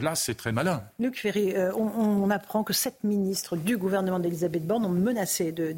[0.00, 0.82] Là, c'est très malin.
[0.98, 5.52] Luc Ferry, euh, on, on, apprend que sept ministres du gouvernement d'Elisabeth Borne ont menacé
[5.52, 5.74] de,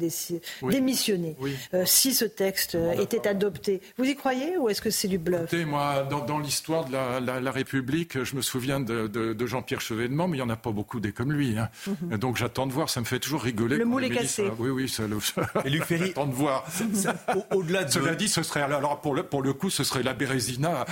[0.69, 1.35] démissionner
[1.73, 3.81] euh, si ce texte euh, était adopté.
[3.97, 5.41] Vous y croyez ou est-ce que c'est du bluff?
[5.53, 10.41] Écoutez, moi, dans, l'histoire de la, République, je me souviens de, Jean-Pierre Chevènement, mais il
[10.41, 11.57] n'y en a pas beaucoup des comme lui.
[11.57, 11.69] Hein.
[11.87, 12.17] Mhm.
[12.17, 13.77] Donc j'attends de voir, ça me fait toujours rigoler.
[13.77, 14.49] Le moule est cassé.
[14.57, 15.17] Oui, oui, ça, le...
[15.65, 16.65] Et Luc Ferry, j'attends de voir.
[17.51, 17.91] Au-delà de...
[17.91, 20.85] Cela dit, ce serait, alors pour le, pour le coup, ce serait la bérésina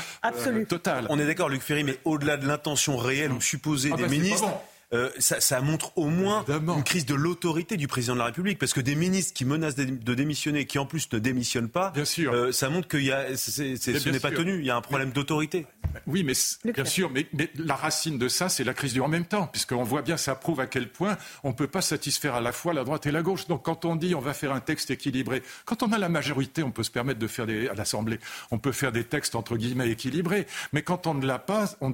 [0.69, 1.07] totale.
[1.09, 4.09] On est d'accord, Luc Ferry, mais au-delà de l'intention réelle ou supposée ah des bah,
[4.09, 4.47] ministres.
[4.95, 8.73] Euh, ça, montre au moins une crise de l'autorité du président de la République, parce
[8.73, 12.33] que des ministres qui menacent de démissionner, qui en plus ne démissionnent pas, bien sûr.
[12.33, 14.59] Euh, ça montre que y a, ce n'est pas tenu.
[14.59, 15.65] Il y a un problème d'autorité.
[16.07, 16.33] Oui, mais
[16.71, 19.83] bien sûr, mais, la racine de ça, c'est la crise du en même temps, puisqu'on
[19.83, 22.73] voit bien, ça prouve à quel point on ne peut pas satisfaire à la fois
[22.73, 23.47] la droite et la gauche.
[23.47, 26.63] Donc quand on dit on va faire un texte équilibré, quand on a la majorité,
[26.63, 28.19] on peut se permettre de faire des, à l'Assemblée,
[28.51, 31.93] on peut faire des textes entre guillemets équilibrés, mais quand on ne l'a pas, on,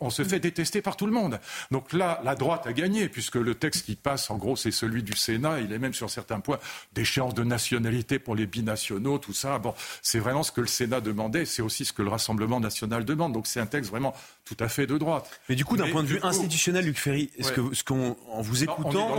[0.00, 1.38] on se fait détester par tout le monde.
[1.70, 5.02] Donc là, la droite a gagné, puisque le texte qui passe, en gros, c'est celui
[5.02, 5.60] du Sénat.
[5.60, 6.58] Il est même sur certains points
[6.92, 9.58] d'échéance de nationalité pour les binationaux, tout ça.
[9.58, 11.44] Bon, c'est vraiment ce que le Sénat demandait.
[11.44, 13.32] C'est aussi ce que le Rassemblement national demande.
[13.32, 15.30] Donc c'est un texte vraiment tout à fait de droite.
[15.48, 18.42] Mais du coup, d'un point de vue institutionnel, Luc Ferry, est-ce que, ce qu'on, en
[18.42, 19.16] vous écoutant,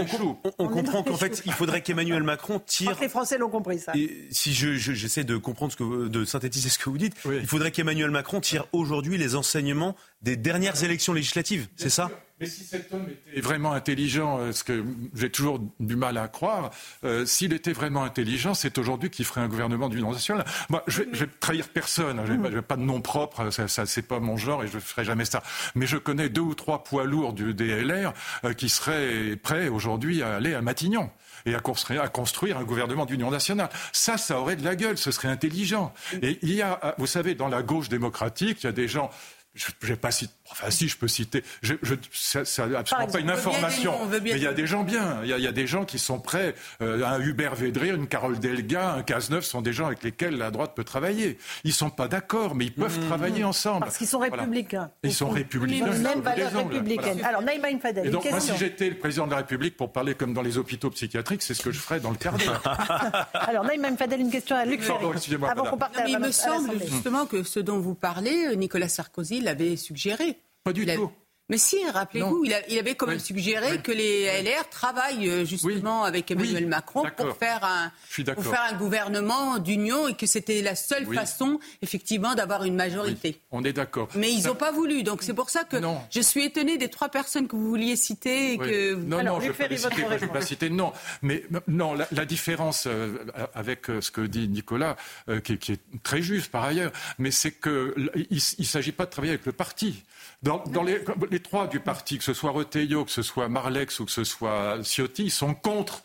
[0.59, 2.97] on, comprend qu'en fait, il faudrait qu'Emmanuel Macron tire.
[2.99, 3.93] les Français l'ont compris ça.
[3.95, 7.47] Et si je, j'essaie de comprendre ce que, de synthétiser ce que vous dites, il
[7.47, 12.09] faudrait qu'Emmanuel Macron tire aujourd'hui les enseignements des dernières élections législatives, c'est ça
[12.43, 14.83] mais si cet homme était vraiment intelligent, euh, ce que
[15.15, 16.71] j'ai toujours du mal à croire,
[17.05, 20.45] euh, s'il était vraiment intelligent, c'est aujourd'hui qu'il ferait un gouvernement d'union nationale.
[20.67, 23.85] Moi, je, vais, vais trahir personne, hein, je n'ai pas, de nom propre, ça, ça
[23.85, 25.41] c'est pas mon genre et je ne ferai jamais ça.
[25.75, 30.21] Mais je connais deux ou trois poids lourds du DLR euh, qui seraient prêts aujourd'hui
[30.21, 31.09] à aller à Matignon
[31.45, 33.69] et à construire, à construire un gouvernement d'union nationale.
[33.93, 35.93] Ça, ça aurait de la gueule, ce serait intelligent.
[36.21, 39.09] Et il y a, vous savez, dans la gauche démocratique, il y a des gens
[39.55, 43.19] je n'ai pas cité, enfin si je peux citer, je, je, ça, ça absolument pas
[43.19, 45.99] une information, mais il y a des gens bien, il y a, des gens qui
[45.99, 50.03] sont prêts, euh, un Hubert Védrine, une Carole Delga, un Cazeneuve sont des gens avec
[50.03, 51.37] lesquels la droite peut travailler.
[51.63, 53.07] Ils sont pas d'accord, mais ils peuvent mmh.
[53.07, 53.81] travailler ensemble.
[53.81, 54.91] Parce qu'ils sont républicains.
[55.03, 55.91] Ils sont républicains.
[55.93, 57.23] Ils même valeurs républicaines.
[57.23, 60.13] Alors Naïma Fadel, Et donc moi si j'étais le président de la République pour parler
[60.13, 62.35] comme dans les hôpitaux psychiatriques, c'est ce que je ferais dans le quart
[63.33, 65.05] Alors Naïma Fadel, une question à Luc Ferry.
[65.49, 69.75] Avant qu'on parte Il me semble justement que ce dont vous parlez, Nicolas Sarkozy l'avait
[69.75, 70.37] suggéré.
[70.63, 71.11] Pas du tout.
[71.49, 76.31] Mais si, rappelez-vous, il, avait quand même suggéré que les LR travaillent euh, justement avec
[76.31, 77.91] Emmanuel Macron pour faire, un,
[78.33, 83.41] pour faire un gouvernement d'union et que c'était la seule façon, effectivement, d'avoir une majorité.
[83.51, 84.07] On est d'accord.
[84.15, 85.03] Mais ils n'ont pas voulu.
[85.03, 85.75] Donc c'est pour ça que
[86.09, 88.53] je suis étonné des trois personnes que vous vouliez citer.
[88.53, 88.95] Et que...
[88.95, 90.69] Non, non, je ne vais, pas citer.
[90.69, 93.17] Non, mais non, la, différence euh,
[93.53, 94.95] avec euh, ce que dit Nicolas,
[95.43, 97.93] qui, qui, est très juste par ailleurs, mais c'est qu'il
[98.31, 100.03] ne s'agit pas de travailler avec le parti.
[100.43, 101.01] Dans, les,
[101.33, 104.23] les, trois du parti, que ce soit Retailleau, que ce soit Marlex ou que ce
[104.23, 106.03] soit Ciotti, sont contre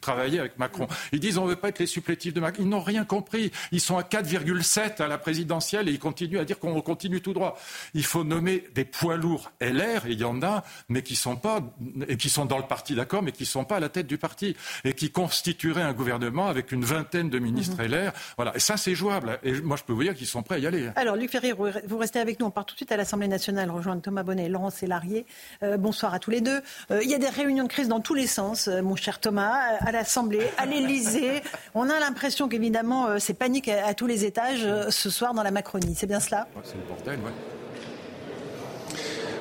[0.00, 0.86] travailler avec Macron.
[1.12, 2.62] Ils disent on ne veut pas être les supplétifs de Macron.
[2.62, 3.50] Ils n'ont rien compris.
[3.72, 7.32] Ils sont à 4,7 à la présidentielle et ils continuent à dire qu'on continue tout
[7.32, 7.58] droit.
[7.94, 11.36] Il faut nommer des poids lourds LR, et il y en a, mais qui sont
[11.36, 11.60] pas
[12.08, 14.18] et qui sont dans le parti d'accord, mais qui sont pas à la tête du
[14.18, 17.92] parti et qui constitueraient un gouvernement avec une vingtaine de ministres mhm.
[17.92, 18.12] LR.
[18.36, 18.56] Voilà.
[18.56, 19.38] Et ça c'est jouable.
[19.42, 20.90] Et moi je peux vous dire qu'ils sont prêts à y aller.
[20.96, 22.46] Alors Luc Ferry, vous restez avec nous.
[22.46, 25.26] On part tout de suite à l'Assemblée nationale rejoindre Thomas Bonnet et Laurent Sélarié.
[25.62, 26.60] Euh, bonsoir à tous les deux.
[26.90, 29.20] Euh, il y a des réunions de crise dans tous les sens, euh, mon cher
[29.20, 31.42] Thomas à l'Assemblée, à l'Élysée.
[31.74, 35.42] On a l'impression qu'évidemment, euh, c'est panique à, tous les étages euh, ce soir dans
[35.42, 35.94] la Macronie.
[35.96, 36.46] C'est bien cela?
[36.64, 37.18] C'est le bordel.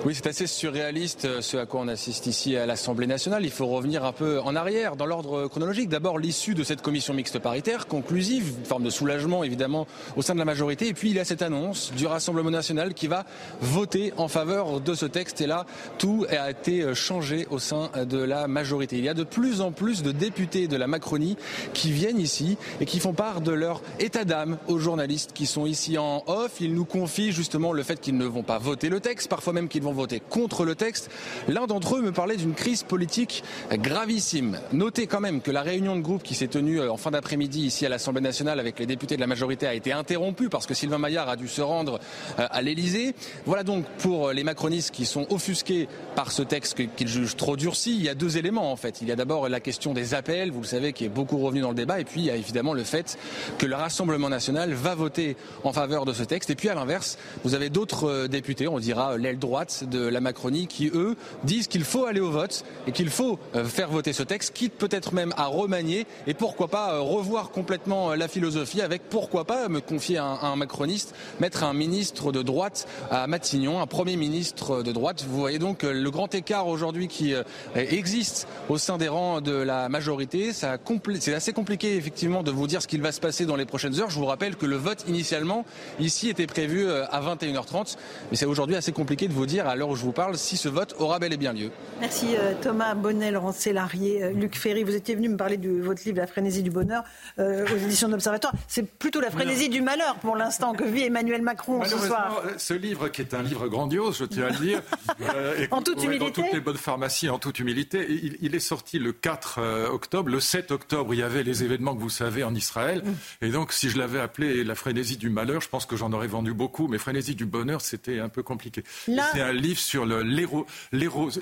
[0.06, 3.44] Oui, c'est assez surréaliste euh, ce à quoi on assiste ici à l'Assemblée nationale.
[3.44, 5.90] Il faut revenir un peu en arrière dans l'ordre chronologique.
[5.90, 10.36] D'abord, l'issue de cette commission mixte paritaire, conclusive, une forme de soulagement évidemment au sein
[10.36, 10.88] de la majorité.
[10.88, 13.26] Et puis il y a cette annonce du Rassemblement national qui va
[13.60, 15.42] voter en faveur de ce texte.
[15.42, 15.66] Et là,
[15.98, 19.00] tout a été changé au sein de la majorité.
[19.00, 21.38] Il y a de plus en plus de députés de la Macronie
[21.74, 25.66] qui viennent ici et qui font part de leur état d'âme aux journalistes qui sont
[25.66, 26.62] ici en off.
[26.62, 29.68] Ils nous confient justement le fait qu'ils ne vont pas voter le texte, parfois même
[29.68, 31.10] qu'ils voter contre le texte.
[31.48, 34.60] L'un d'entre eux me parlait d'une crise politique gravissime.
[34.72, 37.86] Notez quand même que la réunion de groupe qui s'est tenue en fin d'après-midi ici
[37.86, 40.98] à l'Assemblée nationale avec les députés de la majorité a été interrompue parce que Sylvain
[40.98, 42.00] Maillard a dû se rendre
[42.38, 43.16] à l'Elysée.
[43.45, 47.95] Voilà donc pour les macronistes qui sont offusqués par ce texte qu'ils jugent trop durci.
[47.95, 49.01] Il y a deux éléments en fait.
[49.01, 51.62] Il y a d'abord la question des appels, vous le savez, qui est beaucoup revenu
[51.62, 53.18] dans le débat, et puis il y a évidemment le fait
[53.57, 56.50] que le Rassemblement national va voter en faveur de ce texte.
[56.50, 60.21] Et puis à l'inverse, vous avez d'autres euh, députés, on dira l'aile droite de la
[60.21, 64.13] Macronie, qui eux disent qu'il faut aller au vote et qu'il faut euh, faire voter
[64.13, 68.81] ce texte, quitte peut-être même à remanier et pourquoi pas euh, revoir complètement la philosophie
[68.81, 73.81] avec pourquoi pas me confier à un, macroniste, mettre un ministre de droite à Matignon,
[73.81, 75.25] un premier ministre de droite.
[75.27, 77.33] Vous voyez donc le grand écart aujourd'hui qui
[77.75, 80.51] existe au sein des rangs de la majorité.
[80.53, 84.00] C'est assez compliqué effectivement de vous dire ce qu'il va se passer dans les prochaines
[84.00, 84.09] heures.
[84.09, 85.65] Je vous rappelle que le vote initialement
[86.00, 87.97] ici était prévu euh, à 21h30,
[88.31, 90.58] mais c'est aujourd'hui assez compliqué de vous dire à l'heure où je vous parle si
[90.58, 91.72] ce vote aura bel et bien lieu.
[92.00, 94.84] Merci euh, Thomas Bonnet, Laurent Célarier, euh, Luc Ferry.
[94.84, 97.04] Vous étiez venu me parler de votre livre La frénésie du bonheur
[97.38, 98.54] aux éditions d'Observatoire.
[98.68, 102.42] C'est plutôt la frénésie du malheur pour l'instant que vit Emmanuel Macron ce soir.
[102.58, 104.81] Ce livre qui est un livre grandiose, je tiens à le dire,
[105.72, 109.00] en toute humilité, dans toutes les bonnes pharmacies, en toute humilité, il, il est sorti
[109.00, 110.30] le 4 octobre.
[110.30, 113.04] Le 7 octobre, il y avait les événements que vous savez en Israël.
[113.04, 113.46] Mm.
[113.46, 116.28] Et donc, si je l'avais appelé la frénésie du malheur, je pense que j'en aurais
[116.28, 116.88] vendu beaucoup.
[116.88, 118.84] Mais frénésie du bonheur, c'était un peu compliqué.
[119.06, 120.24] C'est un livre sur le,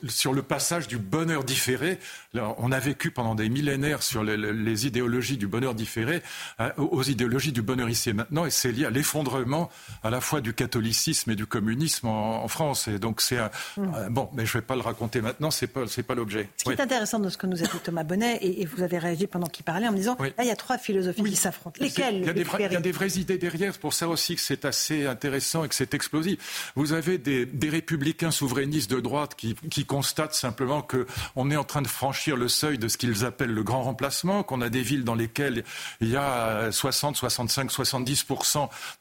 [0.07, 1.99] sur le passage du bonheur différé.
[2.33, 6.21] on a vécu pendant des millénaires sur les, idéologies du bonheur différé
[6.59, 8.45] hein, aux idéologies du bonheur ici et maintenant.
[8.45, 9.69] Et c'est lié à l'effondrement
[10.03, 12.87] à la fois du catholicisme et du communisme en, France.
[12.87, 13.39] Et donc, c'est
[13.77, 14.09] mm.
[14.09, 15.51] bon, mais je ne vais pas le raconter maintenant.
[15.51, 16.49] C'est pas, c'est pas l'objet.
[16.57, 18.97] Ce qui est intéressant de ce que nous a dit Thomas Bonnet, et, vous avez
[18.97, 21.77] réagi pendant qu'il parlait en me disant, là, il y a trois philosophies qui s'affrontent.
[21.79, 23.73] Lesquelles il y, a des il y a des vraies idées derrière.
[23.73, 26.71] C'est pour ça aussi que c'est assez intéressant et que c'est explosif.
[26.75, 31.63] Vous avez des, des républicains souverainistes de droite qui, qui constatent simplement qu'on est en
[31.63, 34.81] train de franchir le seuil de ce qu'ils appellent le grand remplacement, qu'on a des
[34.81, 35.63] villes dans lesquelles
[36.01, 38.25] il y a 60, 65, 70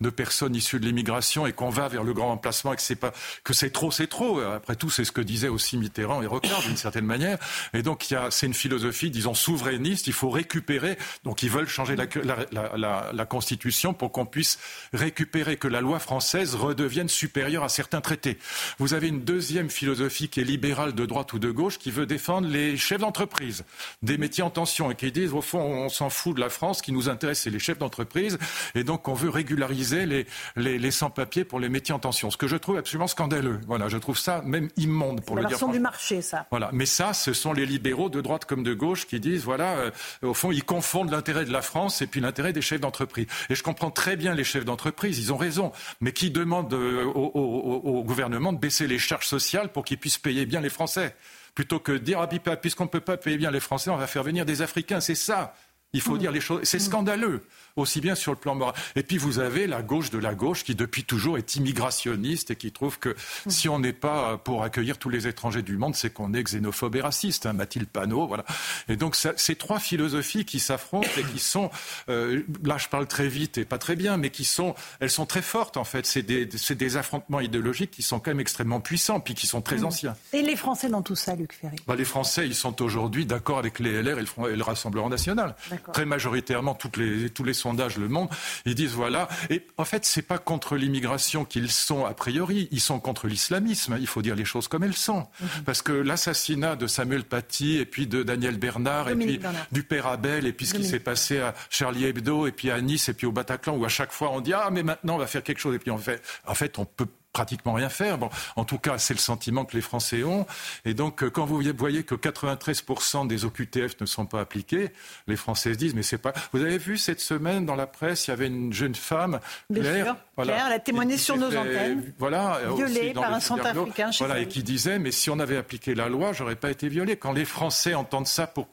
[0.01, 2.97] de personnes issues de l'immigration et qu'on va vers le grand remplacement et que c'est
[2.97, 3.13] pas
[3.43, 4.41] que c'est trop, c'est trop.
[4.41, 7.39] Après tout, c'est ce que disait aussi Mitterrand et Rocard d'une certaine manière.
[7.73, 10.07] Et donc, il y a, c'est une philosophie, disons, souverainiste.
[10.07, 10.97] Il faut récupérer.
[11.25, 14.59] Donc, ils veulent changer la, la Constitution pour qu'on puisse
[14.93, 18.39] récupérer, que la loi française redevienne supérieure à certains traités.
[18.79, 22.07] Vous avez une deuxième philosophie qui est libérale de droite ou de gauche, qui veut
[22.07, 23.65] défendre les chefs d'entreprise,
[24.03, 26.79] des métiers en tension, et qui disent, au fond, on s'en fout de la France,
[26.79, 28.39] ce qui nous intéresse, c'est les chefs d'entreprise,
[28.75, 30.27] et donc on veut régulariser les,
[30.57, 32.31] les, les sans-papiers pour les métiers en tension.
[32.31, 33.61] Ce que je trouve absolument scandaleux.
[33.67, 35.69] Voilà, je trouve ça même immonde, pour le dire.
[35.69, 36.47] du marché, ça.
[36.51, 39.77] Voilà, mais ça, ce sont les libéraux de droite comme de gauche qui disent, voilà,
[39.77, 39.91] euh,
[40.23, 43.27] au fond, ils confondent l'intérêt de la France et puis l'intérêt des chefs d'entreprise.
[43.51, 47.05] Et je comprends très bien les chefs d'entreprise, ils ont raison, mais qui demandent euh,
[47.05, 51.15] au, gouvernement de baisser les charges sociales pour qu'ils puissent payer bien les Français
[51.55, 54.07] plutôt que de dire ah, puisqu'on ne peut pas payer bien les Français, on va
[54.07, 55.01] faire venir des Africains.
[55.01, 55.55] C'est ça.
[55.95, 56.19] Il faut mmh.
[56.19, 56.61] dire les choses.
[56.65, 56.81] C'est mmh.
[56.81, 57.43] scandaleux
[57.77, 58.75] aussi bien sur le plan moral.
[58.97, 62.57] Et puis vous avez la gauche de la gauche qui depuis toujours est immigrationniste et
[62.57, 63.17] qui trouve que
[63.49, 66.97] si on n'est pas pour accueillir tous les étrangers du monde, c'est qu'on est xénophobe
[66.97, 67.47] et raciste.
[67.47, 68.45] Hein, Mathilde Panot, voilà.
[68.89, 71.71] Et donc ça, ces trois philosophies qui s'affrontent et qui sont,
[72.09, 75.27] euh, là je parle très vite et pas très bien, mais qui sont, elles sont
[75.27, 76.07] très fortes en fait.
[76.07, 79.79] C'est des, des, affrontements idéologiques qui sont quand même extrêmement puissants puis qui sont très
[79.79, 79.87] mmh.
[79.87, 80.17] anciens.
[80.33, 81.77] Et les Français dans tout ça, Luc Ferry?
[81.87, 85.09] Bah, Les Français, ils sont aujourd'hui d'accord avec les LR et le, et le Rassemblement
[85.09, 85.57] national.
[85.93, 88.29] Très majoritairement, toutes les, tous les sondage Le Monde,
[88.67, 89.29] ils disent voilà.
[89.51, 93.97] Et en fait, c'est pas contre l'immigration qu'ils sont a priori, ils sont contre l'islamisme.
[94.01, 95.27] Il faut dire les choses comme elles sont.
[95.41, 95.49] Mhm.
[95.65, 99.41] Parce que l'assassinat de Samuel Paty et puis de Daniel Bernard et puis
[99.73, 102.81] du père Abel et puis ce qui s'est passé à Charlie Hebdo et puis à
[102.81, 105.19] Nice et puis au Bataclan où à chaque fois on dit ah mais maintenant on
[105.19, 108.17] va faire quelque chose et puis on fait en fait on peut pratiquement rien faire.
[108.17, 110.47] Bon, en tout cas, c'est le sentiment que les Français ont.
[110.87, 114.91] Et donc, euh, quand vous voyez que 93% des OQTF ne sont pas appliqués,
[115.27, 116.33] les Français se disent, mais c'est pas.
[116.53, 119.41] Vous avez vu cette semaine dans la presse, il y avait une jeune femme,
[119.73, 124.11] Claire, voilà, Claire elle a témoigné sur nos antennes, voilà, violée par un centrafricain.
[124.19, 127.17] Voilà, et qui disait, mais si on avait appliqué la loi, j'aurais pas été violée.
[127.17, 128.69] Quand les Français entendent ça, pour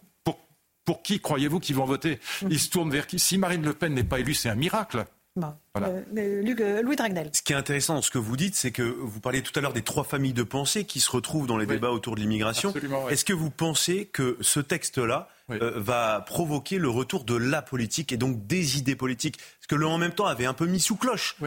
[0.85, 2.19] pour qui croyez-vous qu'ils vont voter?
[2.49, 3.19] Ils se tournent vers qui?
[3.19, 5.05] Si Marine Le Pen n'est pas élue, c'est un miracle.
[5.37, 5.53] Bon.
[5.77, 7.29] Euh, euh, Louis Dragnel.
[7.33, 9.61] Ce qui est intéressant dans ce que vous dites, c'est que vous parliez tout à
[9.61, 12.73] l'heure des trois familles de pensée qui se retrouvent dans les débats autour de l'immigration.
[13.09, 18.11] Est-ce que vous pensez que ce texte-là euh, va provoquer le retour de la politique
[18.11, 19.37] et donc des idées politiques?
[19.37, 21.37] Parce que le en même temps avait un peu mis sous cloche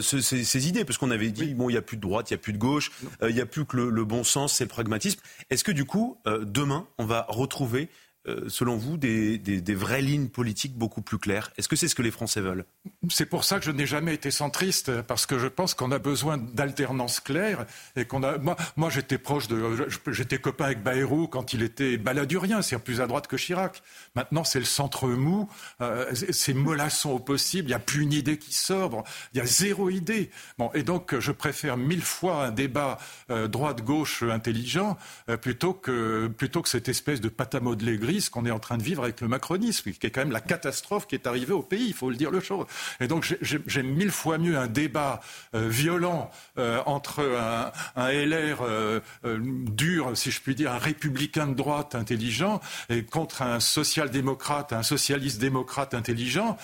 [0.00, 2.38] ces, idées, parce qu'on avait dit bon, il n'y a plus de droite, il n'y
[2.38, 4.68] a plus de gauche, il n'y a plus que le, le bon sens, c'est le
[4.68, 5.20] pragmatisme.
[5.50, 7.88] Est-ce que du coup, demain, on va retrouver
[8.28, 12.02] euh, selon vous, des, vraies lignes politiques beaucoup plus claires Est-ce que c'est ce que
[12.02, 12.64] les Français veulent?
[13.10, 15.98] C'est pour ça que je n'ai jamais été centriste, parce que je pense qu'on a
[15.98, 18.38] besoin d'alternance claire et a.
[18.76, 23.08] Moi, j'étais proche de, j'étais copain avec Bayrou quand il était baladurien, c'est plus à
[23.08, 23.82] droite que Chirac.
[24.14, 25.48] Maintenant, c'est le centre mou,
[25.80, 27.66] euh, c'est mollasson au possible.
[27.66, 29.02] Il n'y a plus une idée qui sort,
[29.34, 30.30] il y a zéro idée.
[30.58, 32.98] Bon, et donc, je préfère mille fois un débat
[33.30, 34.96] euh, droite-gauche intelligent
[35.40, 37.28] plutôt que plutôt que cette espèce de
[37.60, 40.32] modeler gris qu'on est en train de vivre avec le macronisme, qui est quand même
[40.32, 42.66] la catastrophe qui est arrivée au pays, il faut le dire le chose.
[43.00, 45.20] Et donc j'aime mille fois mieux un débat
[45.54, 47.20] euh, violent euh, entre
[47.96, 53.42] un, LR euh, dur, si je puis dire, un républicain de droite intelligent, et contre
[53.42, 56.56] un social-démocrate, un socialiste-démocrate intelligent,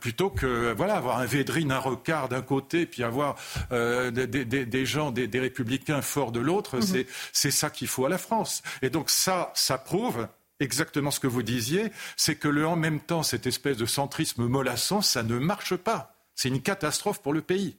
[0.00, 3.36] plutôt que voilà avoir un Védrine, un Rocard d'un côté, puis avoir
[3.70, 6.78] des, gens, des, républicains forts de l'autre.
[6.78, 7.04] Mmh.
[7.32, 8.62] C'est ça qu'il faut à la France.
[8.82, 10.26] Et donc ça, ça prouve
[10.60, 14.46] exactement ce que vous disiez, c'est que le en même temps, cette espèce de centrisme
[14.46, 16.14] mollasson, ça ne marche pas.
[16.34, 17.76] C'est une catastrophe pour le pays.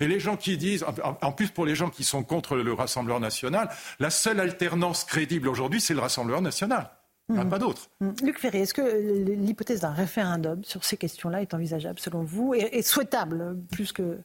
[0.00, 0.84] Et les gens qui disent,
[1.22, 3.68] en plus pour les gens qui sont contre le Rassemblement national,
[4.00, 6.90] la seule alternance crédible aujourd'hui, c'est le Rassemblement national.
[7.28, 7.50] Il n'y en a mmh.
[7.50, 7.88] pas d'autre.
[8.00, 8.10] Mmh.
[8.24, 12.82] Luc Ferry, est-ce que l'hypothèse d'un référendum sur ces questions-là est envisageable selon vous et
[12.82, 14.18] souhaitable plus que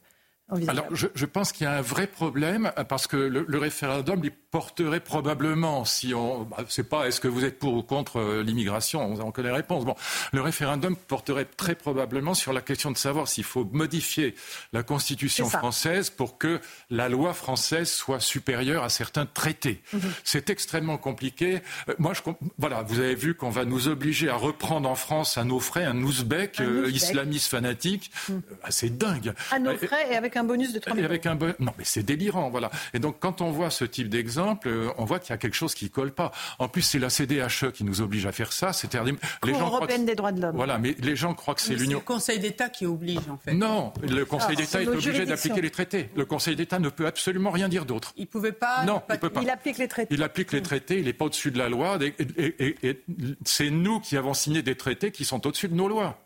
[0.68, 4.20] alors, je, pense qu'il y a un vrai problème parce que le, référendum
[4.50, 8.42] porterait probablement, si on, bah, c'est pas est-ce que vous êtes pour ou contre euh,
[8.42, 9.84] l'immigration, on, on, connaît les réponses.
[9.84, 9.94] Bon,
[10.32, 14.34] le référendum porterait très probablement sur la question de savoir s'il faut modifier
[14.72, 19.82] la Constitution française pour que la loi française soit supérieure à certains traités.
[19.92, 20.00] Mhm.
[20.24, 21.60] C'est extrêmement compliqué.
[21.88, 22.22] Euh, moi, je,
[22.58, 25.84] voilà, vous avez vu qu'on va nous obliger à reprendre en France à nos frais
[25.84, 28.10] un ouzbek, euh, islamiste fanatique.
[28.28, 28.42] Mhm.
[28.68, 29.32] c'est dingue.
[29.52, 32.02] À nos frais et avec un bonus de 3 000 avec un Non, mais c'est
[32.02, 32.70] délirant, voilà.
[32.94, 35.54] Et donc, quand on voit ce type d'exemple, euh, on voit qu'il y a quelque
[35.54, 36.32] chose qui colle pas.
[36.58, 38.72] En plus, c'est la CDHE qui nous oblige à faire ça.
[38.72, 40.56] C'est les gens européenne des droits de l'homme.
[40.56, 41.98] Voilà, mais les gens croient que c'est l'Union.
[41.98, 43.52] C'est le Conseil d'État qui oblige, en fait.
[43.52, 46.10] Non, le Conseil d'État est obligé d'appliquer les traités.
[46.16, 48.12] Le Conseil d'État ne peut absolument rien dire d'autre.
[48.16, 48.84] Il pouvait pas.
[48.84, 49.42] Non, il, peut pas.
[49.42, 50.14] il applique les traités.
[50.14, 50.98] Il applique les traités.
[50.98, 51.98] Il n'est pas au-dessus de la loi.
[52.02, 53.02] et
[53.44, 56.18] c'est nous qui avons signé des traités qui sont au-dessus de nos lois.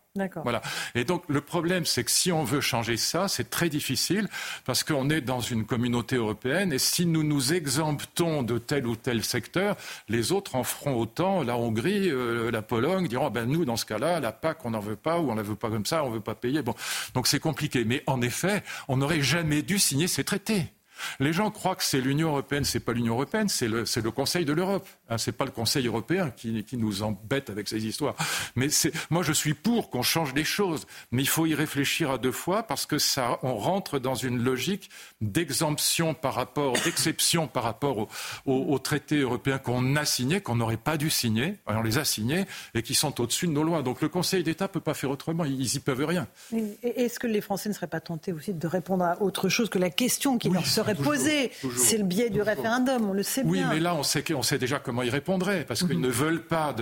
[0.45, 0.63] Voilà.
[0.95, 4.29] Et donc le problème, c'est que si on veut changer ça, c'est très difficile
[4.65, 8.95] parce qu'on est dans une communauté européenne et si nous nous exemptons de tel ou
[8.95, 9.75] tel secteur,
[10.09, 11.43] les autres en feront autant.
[11.43, 14.79] La Hongrie, euh, la Pologne diront ben nous dans ce cas-là, la PAC on n'en
[14.79, 16.63] veut pas ou on la veut pas comme ça, on veut pas payer.
[16.63, 16.77] Bon,
[17.15, 17.85] donc c'est compliqué.
[17.85, 20.69] Mais en effet, on n'aurait jamais dû signer ces traités.
[21.21, 24.45] Les gens croient que c'est l'Union européenne, c'est pas l'Union européenne, c'est le, le, Conseil
[24.45, 24.87] de l'Europe.
[25.09, 28.15] Hein, c'est pas le Conseil européen qui, qui, nous embête avec ces histoires.
[28.57, 28.69] Mais
[29.11, 32.33] moi, je suis pour qu'on change les choses, mais il faut y réfléchir à deux
[32.33, 38.09] fois parce que ça, on rentre dans une logique d'exemption par rapport, d'exception par rapport
[38.47, 42.45] aux traités européens qu'on a signés, qu'on n'aurait pas dû signer, on les a signés
[42.75, 43.83] et qui sont au-dessus de nos lois.
[43.83, 46.27] Donc le Conseil d'État peut pas faire autrement, ils, y peuvent rien.
[46.83, 49.79] Est-ce que les Français ne seraient pas tentés aussi de répondre à autre chose que
[49.79, 53.53] la question qui leur serait posée C'est le biais du référendum, on le sait bien.
[53.53, 56.05] Oui, mais là, on sait, on sait déjà comment comment ils répondraient, parce qu'ils mhm.
[56.05, 56.73] ne veulent pas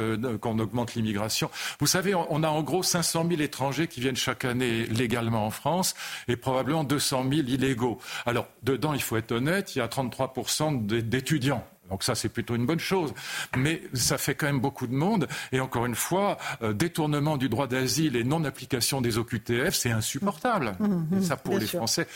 [0.42, 1.50] qu'on augmente l'immigration.
[1.80, 5.50] Vous savez, on, a en gros 500 000 étrangers qui viennent chaque année légalement en
[5.50, 5.94] France
[6.28, 7.98] et probablement 200 000 illégaux.
[8.26, 11.66] Alors, dedans, il faut être honnête, il y a 33% d'étudiants.
[11.92, 13.12] Donc ça, c'est plutôt une bonne chose.
[13.54, 15.28] Mais ça fait quand même beaucoup de monde.
[15.52, 20.72] Et encore une fois, euh, détournement du droit d'asile et non-application des OQTF, c'est insupportable.
[20.80, 21.22] Mmh, mmh, mmh.
[21.22, 22.06] ça, pour les Français,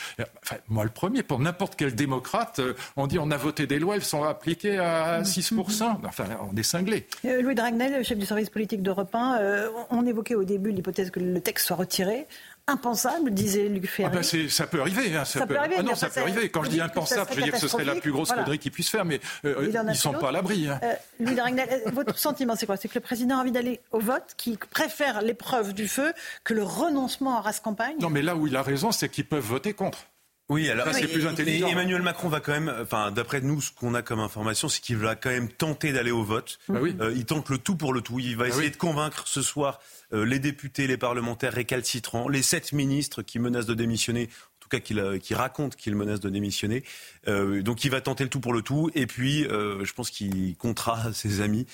[0.43, 3.77] enfin, moi le premier, pour n'importe quel démocrate, euh, on dit on a voté des
[3.77, 5.99] lois, elles sont appliquées à 6%.
[6.03, 7.07] Enfin, on est cinglé.
[7.25, 11.19] Euh, Louis Dragnel, chef du service politique d'Europe 1, on évoquait au début l'hypothèse que
[11.19, 12.25] le texte soit retiré
[12.67, 14.09] impensable, disait Luc Ferry.
[14.11, 15.15] Ah ben ça peut arriver.
[15.15, 15.75] Hein, ça, peut, arriver.
[15.79, 16.49] Ah non, ça peut arriver.
[16.49, 18.71] Quand je dis impensable, je veux dire que ce serait la plus grosse connerie qu'ils
[18.71, 20.67] puissent faire, mais euh, ils ne sont pas à l'abri.
[20.67, 20.79] Hein.
[20.83, 22.77] Euh, Louis Dragnel, euh, votre sentiment, c'est quoi?
[22.77, 26.53] C'est que le président a envie d'aller au vote, qui préfère l'épreuve du feu que
[26.53, 29.43] le renoncement à race campagne Non, mais là où il a raison, c'est qu'ils peuvent
[29.43, 30.07] voter contre.
[30.49, 31.67] Oui, alors c'est plus intelligent.
[31.67, 34.97] Emmanuel Macron va quand même, enfin d'après nous, ce qu'on a comme information, c'est qu'il
[34.97, 36.59] va quand même tenter d'aller au vote.
[36.69, 36.95] Bah oui.
[37.15, 38.19] il tente le tout pour le tout.
[38.19, 39.79] Il va bah essayer de convaincre ce soir
[40.13, 44.69] euh, les députés, les parlementaires récalcitrants, les sept ministres qui menacent de démissionner, en tout
[44.69, 46.83] cas qui, qui racontent qu'ils menacent de démissionner.
[47.27, 50.09] Euh, donc il va tenter le tout pour le tout, et puis euh, je pense
[50.09, 51.65] qu'il comptera ses amis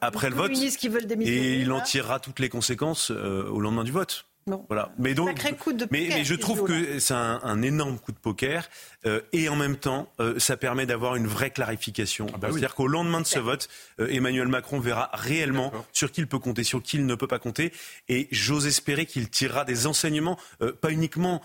[0.00, 3.92] après le vote, qui veulent et il en tirera toutes les conséquences au lendemain du
[3.92, 4.24] vote.
[4.68, 4.92] Voilà.
[4.98, 8.68] Mais donc, coup de poker, mais, je trouve que c'est un, énorme coup de poker
[9.04, 12.28] euh, et en même temps, euh, ça permet d'avoir une vraie clarification.
[12.32, 16.20] Ah bah C'est-à-dire qu'au lendemain de ce vote, euh, Emmanuel Macron verra réellement sur qui
[16.20, 17.72] il peut compter, sur qui il ne peut pas compter,
[18.08, 20.38] et j'ose espérer qu'il tirera des enseignements,
[20.80, 21.42] pas uniquement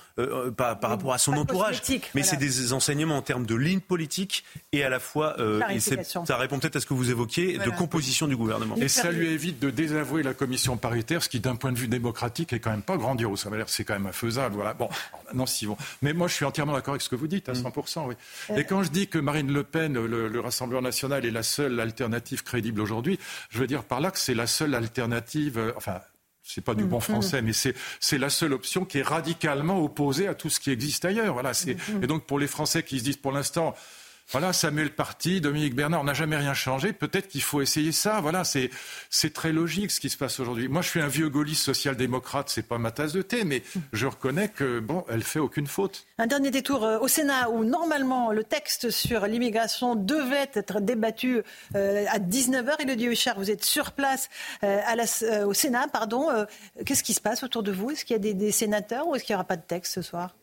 [0.56, 1.82] par, par, rapport à son entourage,
[2.14, 5.36] mais c'est des enseignements en termes de ligne politique et à la fois,
[5.72, 8.76] et ça répond peut-être à ce que vous évoquiez, de composition du gouvernement.
[8.78, 11.88] Et ça lui évite de désavouer la commission paritaire, ce qui d'un point de vue
[11.88, 13.42] démocratique est quand même pas grandiose.
[13.42, 14.56] Ça va dire c'est quand même infaisable.
[14.56, 14.74] Voilà.
[14.74, 14.90] Bon,
[15.34, 15.78] non, si bon.
[16.02, 18.06] Mais moi, je suis entièrement d'accord avec ce que vous dites, à 100%.
[18.06, 18.08] Mm.
[18.08, 18.16] Oui.
[18.50, 18.58] Euh.
[18.58, 21.80] Et quand je dis que Marine Le Pen, le, le Rassemblement national, est la seule
[21.80, 23.20] alternative crédible aujourd'hui,
[23.50, 25.58] je veux dire par là que c'est la seule alternative.
[25.58, 26.02] Euh, enfin,
[26.44, 27.02] c'est pas du bon mm.
[27.02, 31.06] français, mais c'est la seule option qui est radicalement opposée à tout ce qui existe
[31.06, 31.34] ailleurs.
[31.34, 31.52] Voilà.
[31.52, 32.04] Mm.
[32.04, 33.76] Et donc pour les Français qui se disent pour l'instant
[34.32, 36.94] voilà, Samuel Parti, Dominique Bernard, on n'a jamais rien changé.
[36.94, 38.22] Peut-être qu'il faut essayer ça.
[38.22, 40.70] Voilà, c'est très logique ce qui se passe aujourd'hui.
[40.70, 43.62] Moi, je suis un vieux gaulliste social-démocrate, c'est pas ma tasse de thé, mais
[43.92, 46.06] je reconnais que bon, elle fait aucune faute.
[46.18, 51.42] Un dernier détour euh, au Sénat où normalement le texte sur l'immigration devait être débattu
[51.76, 52.82] euh, à 19h.
[52.82, 54.30] Et le Dieu cher, vous êtes sur place
[54.64, 56.30] euh, au Sénat, pardon.
[56.86, 57.92] Qu'est-ce qui se passe autour de vous?
[57.92, 59.94] Est-ce qu'il y a des, des sénateurs ou est-ce qu'il n'y aura pas de texte
[59.94, 60.36] ce soir?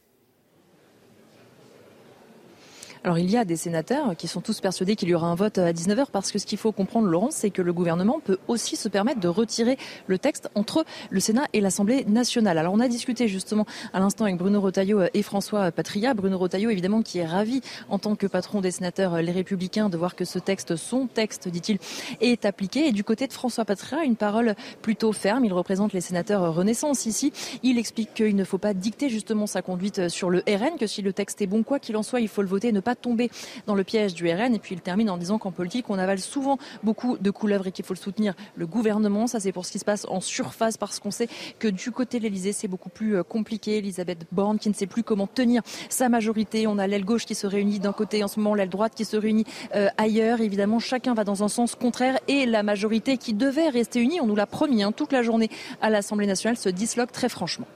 [3.04, 5.58] Alors il y a des sénateurs qui sont tous persuadés qu'il y aura un vote
[5.58, 8.76] à 19h parce que ce qu'il faut comprendre, Laurent, c'est que le gouvernement peut aussi
[8.76, 12.58] se permettre de retirer le texte entre le Sénat et l'Assemblée nationale.
[12.58, 16.14] Alors on a discuté justement à l'instant avec Bruno Retailleau et François Patria.
[16.14, 19.96] Bruno Retailleau, évidemment, qui est ravi en tant que patron des sénateurs Les Républicains de
[19.96, 21.78] voir que ce texte, son texte, dit-il,
[22.20, 22.88] est appliqué.
[22.88, 25.44] Et du côté de François Patria, une parole plutôt ferme.
[25.44, 27.32] Il représente les sénateurs Renaissance ici.
[27.62, 31.02] Il explique qu'il ne faut pas dicter justement sa conduite sur le RN, que si
[31.02, 33.30] le texte est bon, quoi qu'il en soit, il faut le voter, ne pas tomber
[33.66, 34.54] dans le piège du RN.
[34.54, 37.72] Et puis il termine en disant qu'en politique, on avale souvent beaucoup de couleuvres et
[37.72, 39.26] qu'il faut le soutenir le gouvernement.
[39.26, 41.28] Ça, c'est pour ce qui se passe en surface parce qu'on sait
[41.58, 43.78] que du côté de l'Elysée, c'est beaucoup plus euh, compliqué.
[43.78, 46.66] Elisabeth Borne qui ne sait plus comment tenir sa majorité.
[46.66, 49.04] On a l'aile gauche qui se réunit d'un côté en ce moment, l'aile droite qui
[49.04, 50.40] se réunit euh, ailleurs.
[50.40, 54.26] Évidemment, chacun va dans un sens contraire et la majorité qui devait rester unie, on
[54.26, 57.66] nous l'a promis hein, toute la journée à l'Assemblée nationale, se disloque très franchement.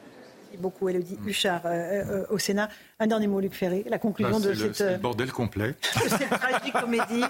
[0.53, 2.69] Merci beaucoup, Elodie Huchard, euh, au Sénat.
[3.03, 4.79] Un dernier mot, Luc Ferry, la conclusion bah, de cette.
[4.79, 5.75] Le, bordel complet.
[5.81, 7.25] cette tragique comédie.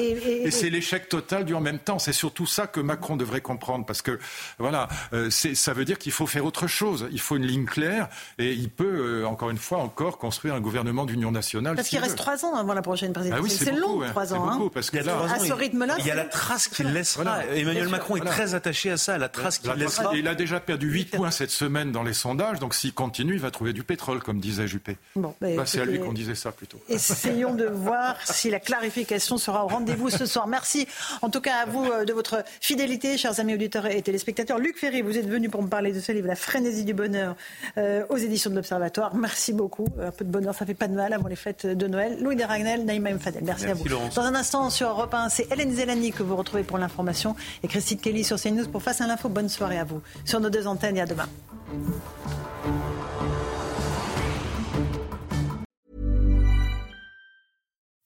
[0.00, 1.98] Et, c'est l'échec total du en même temps.
[1.98, 3.84] C'est surtout ça que Macron devrait comprendre.
[3.84, 4.18] Parce que,
[4.58, 7.06] voilà, euh, ça veut dire qu'il faut faire autre chose.
[7.12, 8.08] Il faut une ligne claire.
[8.38, 11.76] Et il peut, euh, encore une fois, encore construire un gouvernement d'union nationale.
[11.76, 13.44] Parce qu'il reste trois ans avant la prochaine présidentielle.
[13.46, 14.46] Ah c'est long, trois ans.
[14.46, 14.70] Beaucoup, hein.
[14.72, 15.96] parce que là, à ce rythme-là.
[15.98, 17.44] Il y a la trace qu'il laissera.
[17.48, 20.16] Emmanuel Macron est très attaché à ça, la trace qu'il laissera.
[20.16, 22.58] Il a déjà perdu 8 points cette semaine dans les sondages.
[22.58, 24.93] Donc s'il continue, il va trouver du pétrole, comme disait Juppé.
[25.16, 26.78] Bon, bah, bah, c'est à lui qu'on disait ça plutôt.
[26.88, 30.46] Essayons de voir si la clarification sera au rendez-vous ce soir.
[30.46, 30.86] Merci
[31.22, 34.58] en tout cas à vous euh, de votre fidélité, chers amis auditeurs et téléspectateurs.
[34.58, 37.36] Luc Ferry, vous êtes venu pour me parler de ce livre, La frénésie du bonheur,
[37.78, 39.14] euh, aux éditions de l'Observatoire.
[39.14, 39.86] Merci beaucoup.
[40.00, 42.18] Un peu de bonheur, ça fait pas de mal avant les fêtes de Noël.
[42.20, 43.44] Louis de Ragnel, Naïma Mfadel.
[43.44, 43.84] Merci, à vous.
[43.88, 47.68] Dans un instant, sur Europe 1, c'est Hélène Zelani que vous retrouvez pour l'information et
[47.68, 49.28] Christine Kelly sur CNews pour Face à l'info.
[49.28, 50.02] Bonne soirée à vous.
[50.24, 51.28] Sur nos deux antennes et à demain.